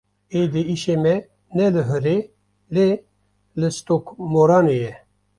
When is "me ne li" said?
1.03-1.81